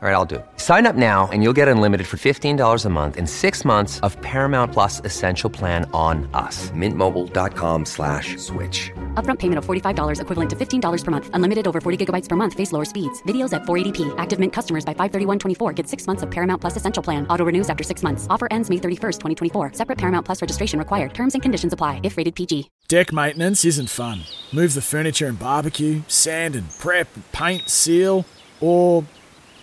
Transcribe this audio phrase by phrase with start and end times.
[0.00, 0.46] All right, I'll do it.
[0.58, 4.16] Sign up now and you'll get unlimited for $15 a month in six months of
[4.22, 6.70] Paramount Plus Essential Plan on us.
[6.70, 8.92] Mintmobile.com slash switch.
[9.14, 11.30] Upfront payment of $45 equivalent to $15 per month.
[11.32, 12.54] Unlimited over 40 gigabytes per month.
[12.54, 13.20] Face lower speeds.
[13.24, 14.14] Videos at 480p.
[14.18, 17.26] Active Mint customers by 531.24 get six months of Paramount Plus Essential Plan.
[17.26, 18.28] Auto renews after six months.
[18.30, 19.72] Offer ends May 31st, 2024.
[19.72, 21.12] Separate Paramount Plus registration required.
[21.12, 22.70] Terms and conditions apply if rated PG.
[22.86, 24.20] Deck maintenance isn't fun.
[24.52, 28.24] Move the furniture and barbecue, sand and prep, paint, seal,
[28.60, 29.04] or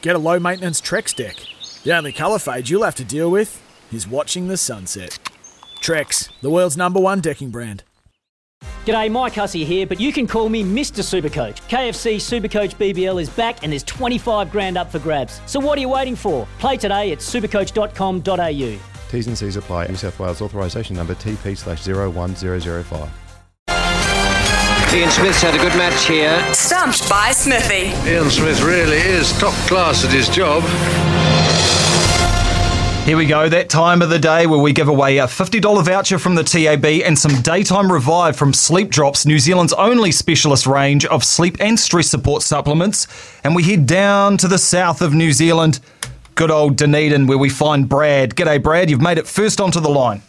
[0.05, 1.35] get a low maintenance Trex deck.
[1.83, 3.59] The only colour fade you'll have to deal with
[3.91, 5.17] is watching the sunset.
[5.81, 7.83] Trex, the world's number one decking brand.
[8.85, 11.01] G'day, Mike Hussey here, but you can call me Mr.
[11.01, 11.59] Supercoach.
[11.69, 15.41] KFC Supercoach BBL is back and there's 25 grand up for grabs.
[15.47, 16.47] So what are you waiting for?
[16.59, 19.09] Play today at supercoach.com.au.
[19.09, 19.87] T's and C's apply.
[19.87, 23.24] New South Wales authorisation number TP slash 01005.
[24.95, 26.41] Ian Smith's had a good match here.
[26.53, 27.91] Stumped by Smithy.
[28.09, 30.63] Ian Smith really is top class at his job.
[33.05, 36.17] Here we go, that time of the day where we give away a $50 voucher
[36.17, 41.03] from the TAB and some daytime revive from Sleep Drops, New Zealand's only specialist range
[41.07, 43.05] of sleep and stress support supplements.
[43.43, 45.81] And we head down to the south of New Zealand,
[46.35, 48.35] good old Dunedin, where we find Brad.
[48.35, 48.89] G'day, Brad.
[48.89, 50.21] You've made it first onto the line.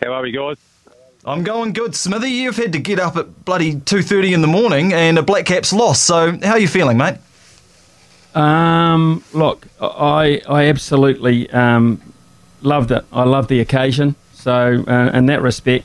[0.00, 0.69] How are we, guys?
[1.24, 1.94] I'm going good.
[1.94, 5.44] Smithy, you've had to get up at bloody 2.30 in the morning and a Black
[5.44, 6.04] Caps lost.
[6.04, 7.16] So how are you feeling, mate?
[8.34, 12.00] Um, look, I I absolutely um,
[12.62, 13.04] loved it.
[13.12, 14.14] I loved the occasion.
[14.32, 15.84] So uh, in that respect,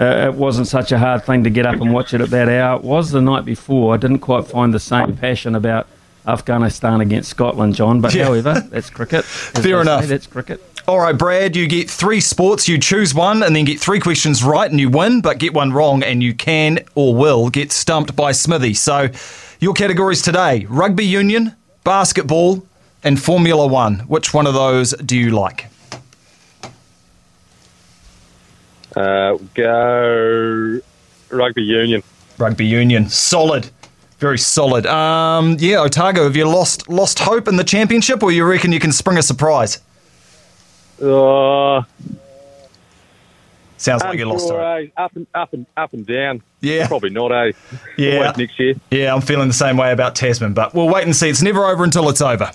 [0.00, 2.48] uh, it wasn't such a hard thing to get up and watch it at that
[2.48, 2.76] hour.
[2.78, 3.94] It was the night before.
[3.94, 5.86] I didn't quite find the same passion about
[6.26, 8.00] Afghanistan against Scotland, John.
[8.00, 8.24] But Yeah.
[8.24, 9.24] however, that's cricket.
[9.26, 10.06] Fair they say, enough.
[10.06, 10.60] that's cricket.
[10.88, 12.68] All right, Brad, you get three sports.
[12.68, 15.72] You choose one and then get three questions right and you win, but get one
[15.72, 18.74] wrong and you can or will get stumped by Smithy.
[18.74, 19.08] So,
[19.60, 22.66] your categories today rugby union, basketball,
[23.04, 24.00] and Formula One.
[24.00, 25.66] Which one of those do you like?
[28.96, 30.80] Uh, go
[31.30, 32.02] rugby union.
[32.38, 33.08] Rugby union.
[33.08, 33.70] Solid.
[34.18, 34.86] Very solid.
[34.86, 38.80] Um, yeah, Otago, have you lost lost hope in the championship or you reckon you
[38.80, 39.78] can spring a surprise?
[41.02, 41.82] Uh,
[43.76, 44.60] Sounds like you lost hope.
[44.60, 44.86] eh?
[44.96, 46.42] Up and up and up and down.
[46.60, 46.86] Yeah.
[46.86, 47.32] probably not.
[47.32, 47.52] Eh?
[47.98, 48.18] Yeah.
[48.18, 48.74] Always next year.
[48.92, 51.28] Yeah, I'm feeling the same way about Tasman, but we'll wait and see.
[51.28, 52.50] It's never over until it's over.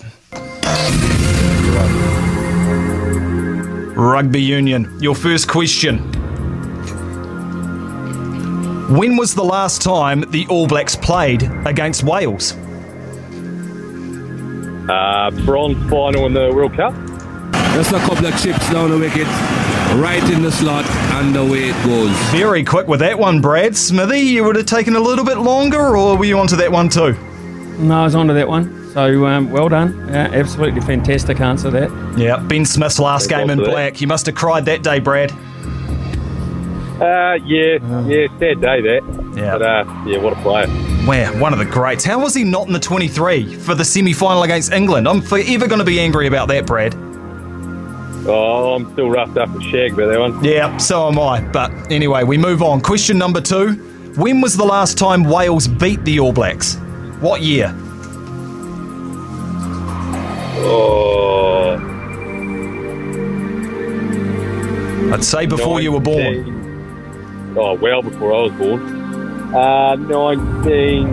[3.96, 5.98] Rugby Union, your first question.
[8.96, 12.52] When was the last time the All Blacks played against Wales?
[14.88, 16.94] Uh, bronze final in the World Cup.
[17.78, 19.28] Just a couple of chips down the wicket,
[20.02, 22.10] right in the slot, and away it goes.
[22.32, 23.76] Very quick with that one, Brad.
[23.76, 26.88] Smithy, you would have taken a little bit longer, or were you onto that one
[26.88, 27.12] too?
[27.78, 28.90] No, I was onto that one.
[28.94, 30.08] So um, well done.
[30.08, 32.18] Yeah, absolutely fantastic answer that.
[32.18, 34.00] Yeah, Ben Smith's last Yeah, game in well, black.
[34.00, 35.30] You must have cried that day, Brad.
[35.30, 35.36] Uh,
[37.44, 37.78] yeah,
[38.08, 39.02] yeah, sad day that.
[39.36, 39.56] Yeah.
[39.56, 40.66] But uh, yeah, what a player.
[41.06, 42.04] Wow, one of the greats.
[42.04, 45.06] How was he not in the 23 for the semi final against England?
[45.06, 47.07] I'm forever going to be angry about that, Brad.
[48.30, 50.44] Oh, I'm still roughed up at shag about that one.
[50.44, 51.40] Yeah, so am I.
[51.40, 52.80] But anyway, we move on.
[52.80, 53.72] Question number two
[54.16, 56.76] When was the last time Wales beat the All Blacks?
[57.20, 57.74] What year?
[60.60, 61.76] Oh,
[65.12, 67.54] I'd say before you were born.
[67.56, 69.54] Oh, well before I was born.
[69.54, 71.10] Uh, 19.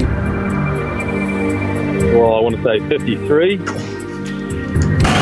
[2.13, 3.84] Well, I want to say 53.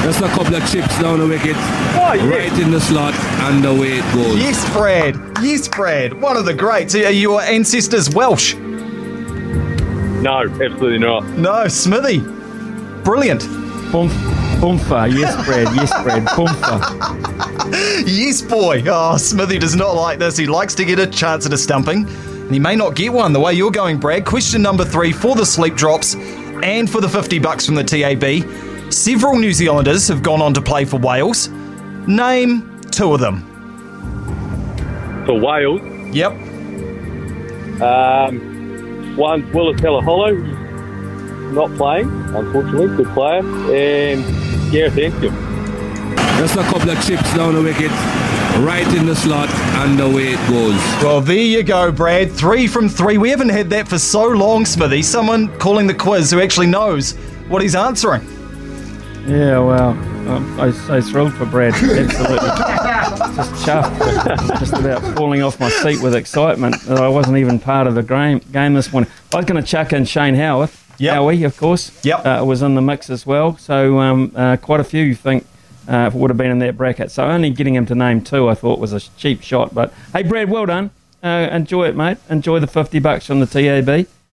[0.03, 2.27] Just a couple of chips down the wicket, Oh, yeah.
[2.29, 4.37] right in the slot, and away it goes.
[4.37, 5.15] Yes, Brad.
[5.41, 6.13] Yes, Brad.
[6.21, 6.93] One of the greats.
[6.93, 8.53] Are your ancestors Welsh?
[8.55, 11.23] No, absolutely not.
[11.37, 12.19] No, Smithy.
[13.03, 13.41] Brilliant.
[13.91, 14.09] Boom,
[14.59, 15.11] boomfa.
[15.13, 15.67] Yes, Brad.
[15.75, 16.23] Yes, Brad.
[16.27, 17.39] Boomfa.
[18.05, 18.83] Yes, boy.
[18.87, 20.35] Oh, Smithy does not like this.
[20.37, 23.33] He likes to get a chance at a stumping, and he may not get one
[23.33, 24.25] the way you're going, Brad.
[24.25, 28.23] Question number three for the sleep drops and for the 50 bucks from the TAB.
[28.93, 31.49] Several New Zealanders have gone on to play for Wales.
[32.07, 33.43] Name two of them.
[35.25, 35.81] For Wales,
[36.15, 36.31] Yep.
[37.81, 40.33] um, one's Willis Halaholo,
[41.53, 43.39] not playing, unfortunately, good player,
[43.73, 45.33] and Gareth Anscombe.
[46.37, 47.91] Just a couple of chips down the wicket,
[48.63, 50.75] right in the slot, and away it goes.
[51.01, 52.31] Well, there you go, Brad.
[52.31, 53.17] Three from three.
[53.17, 55.01] We haven't had that for so long, Smithy.
[55.01, 57.13] Someone calling the quiz who actually knows
[57.47, 58.21] what he's answering.
[59.25, 61.73] Yeah, well, I'm, I'm so thrilled for Brad.
[61.75, 62.49] Absolutely.
[63.35, 67.87] just chuffed, just about falling off my seat with excitement that I wasn't even part
[67.87, 69.09] of the game, game this morning.
[69.33, 70.81] I was going to chuck in Shane Howarth.
[70.99, 71.13] Yep.
[71.13, 72.03] Howie, of course.
[72.03, 72.25] Yep.
[72.25, 73.57] Uh, was in the mix as well.
[73.57, 75.45] So um, uh, quite a few think
[75.87, 77.09] uh, would have been in that bracket.
[77.09, 79.73] So only getting him to name two, I thought was a cheap shot.
[79.73, 80.91] But hey, Brad, well done.
[81.23, 82.17] Uh, enjoy it, mate.
[82.29, 84.05] Enjoy the fifty bucks from the TAB.